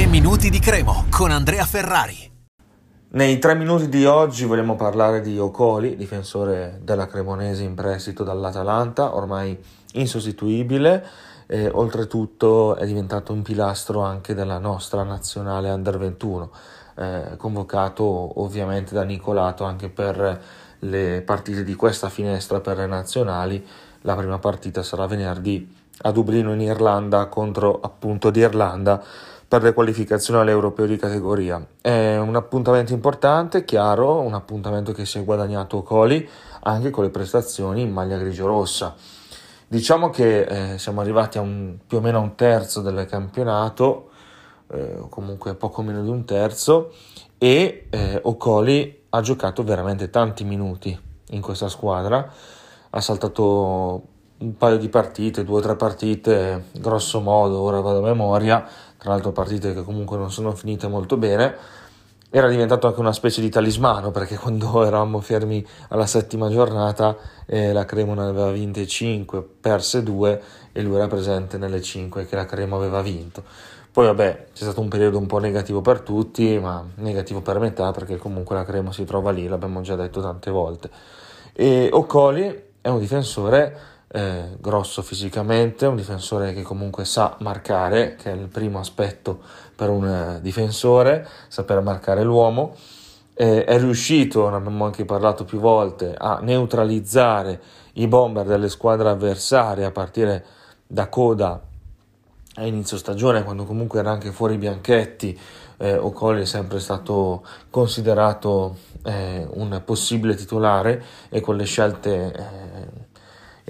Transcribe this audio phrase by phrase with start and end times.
[0.00, 2.32] 3 minuti di Cremo con Andrea Ferrari.
[3.10, 9.14] Nei tre minuti di oggi vogliamo parlare di Ocoli, difensore della Cremonese in prestito dall'Atalanta,
[9.14, 11.06] ormai insostituibile,
[11.46, 16.50] e oltretutto è diventato un pilastro anche della nostra nazionale Under 21,
[16.96, 20.42] eh, convocato ovviamente da Nicolato anche per
[20.78, 23.62] le partite di questa finestra per le nazionali.
[24.00, 29.04] La prima partita sarà venerdì a Dublino in Irlanda contro appunto l'Irlanda
[29.50, 31.60] per le qualificazioni all'Europeo di categoria.
[31.80, 36.28] È un appuntamento importante, chiaro, un appuntamento che si è guadagnato Coli
[36.60, 38.94] anche con le prestazioni in maglia grigio-rossa.
[39.66, 40.42] Diciamo che
[40.74, 44.10] eh, siamo arrivati a un, più o meno a un terzo del campionato,
[44.70, 46.92] eh, comunque poco meno di un terzo,
[47.36, 50.96] e eh, Ocoli ha giocato veramente tanti minuti
[51.30, 52.32] in questa squadra,
[52.88, 54.02] ha saltato
[54.40, 58.64] un paio di partite, due o tre partite, grosso modo, ora vado a memoria,
[59.00, 61.56] tra l'altro partite che comunque non sono finite molto bene,
[62.32, 67.72] era diventato anche una specie di talismano perché quando eravamo fermi alla settima giornata eh,
[67.72, 70.42] la Cremona aveva vinte 5, perse 2
[70.72, 73.42] e lui era presente nelle 5 che la Cremo aveva vinto.
[73.90, 77.90] Poi vabbè, c'è stato un periodo un po' negativo per tutti, ma negativo per metà
[77.90, 80.90] perché comunque la Cremo si trova lì, l'abbiamo già detto tante volte.
[81.52, 83.78] E Ocoli è un difensore
[84.12, 89.40] eh, grosso fisicamente, un difensore che comunque sa marcare, che è il primo aspetto
[89.74, 92.74] per un eh, difensore, saper marcare l'uomo.
[93.34, 97.60] Eh, è riuscito, ne abbiamo anche parlato più volte, a neutralizzare
[97.94, 100.44] i bomber delle squadre avversarie a partire
[100.86, 101.60] da coda
[102.54, 105.38] a inizio stagione, quando comunque era anche fuori Bianchetti,
[105.78, 112.69] eh, Ocoli è sempre stato considerato eh, un possibile titolare e con le scelte eh,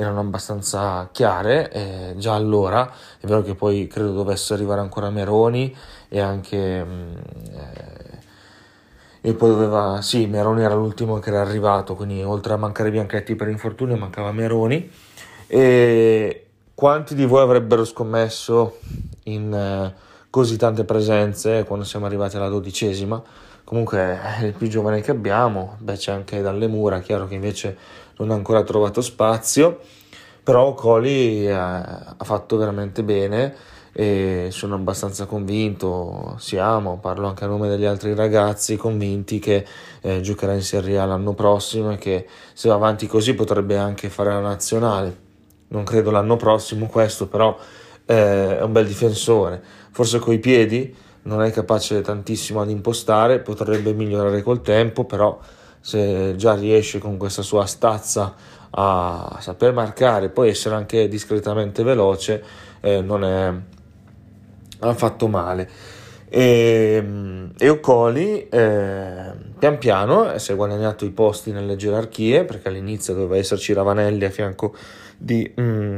[0.00, 5.74] erano abbastanza chiare eh, già allora, è vero che poi credo dovesse arrivare ancora Meroni
[6.08, 6.84] e anche...
[6.84, 7.16] Mm,
[7.52, 8.18] eh,
[9.22, 13.34] e poi doveva, sì, Meroni era l'ultimo che era arrivato, quindi oltre a mancare Bianchetti
[13.34, 14.90] per infortunio mancava Meroni.
[15.46, 18.78] E quanti di voi avrebbero scommesso
[19.24, 19.94] in eh,
[20.30, 23.22] così tante presenze quando siamo arrivati alla dodicesima?
[23.62, 23.98] Comunque
[24.38, 27.76] è il più giovane che abbiamo, beh c'è anche dalle mura, chiaro che invece
[28.20, 29.80] non ha ancora trovato spazio,
[30.42, 33.54] però Coli eh, ha fatto veramente bene
[33.92, 39.66] e sono abbastanza convinto, siamo, parlo anche a nome degli altri ragazzi, convinti che
[40.00, 44.08] eh, giocherà in Serie A l'anno prossimo e che se va avanti così potrebbe anche
[44.08, 45.28] fare la nazionale.
[45.68, 47.56] Non credo l'anno prossimo questo, però
[48.06, 49.62] eh, è un bel difensore.
[49.90, 55.38] Forse coi piedi non è capace tantissimo ad impostare, potrebbe migliorare col tempo, però
[55.80, 58.34] se già riesce con questa sua stazza
[58.70, 62.42] a saper marcare poi essere anche discretamente veloce,
[62.80, 63.52] eh, non è
[64.80, 65.68] affatto male.
[66.32, 67.04] E,
[67.58, 73.36] e Ocoli eh, pian piano si è guadagnato i posti nelle gerarchie perché all'inizio doveva
[73.36, 74.72] esserci Ravanelli a fianco
[75.16, 75.96] di, mm,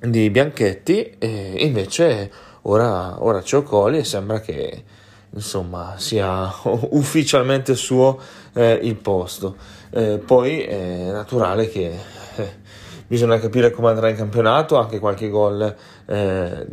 [0.00, 2.30] di Bianchetti e invece
[2.62, 4.84] ora, ora c'è Ocoli e sembra che
[5.34, 6.52] insomma sia
[6.90, 8.18] ufficialmente suo
[8.54, 9.56] eh, il posto.
[9.90, 11.98] Eh, poi è naturale che
[12.36, 12.52] eh,
[13.06, 15.74] bisogna capire come andrà in campionato, anche qualche gol
[16.06, 16.66] eh,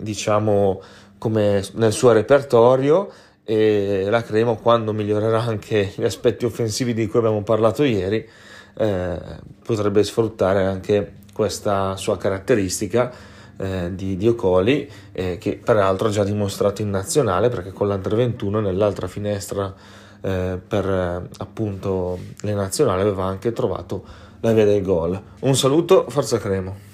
[0.00, 0.82] diciamo
[1.18, 3.10] come nel suo repertorio
[3.44, 8.28] e la Cremo quando migliorerà anche gli aspetti offensivi di cui abbiamo parlato ieri
[8.76, 9.18] eh,
[9.64, 13.12] potrebbe sfruttare anche questa sua caratteristica
[13.56, 18.14] eh, di, di Ocoli, eh, che peraltro ha già dimostrato in nazionale perché con l'Under
[18.14, 19.72] 21 nell'altra finestra
[20.20, 24.04] eh, per eh, appunto le nazionali aveva anche trovato
[24.40, 25.20] la via del gol.
[25.40, 26.90] Un saluto, forza Cremo.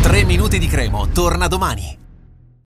[0.00, 2.06] 3 minuti di Cremo, torna domani.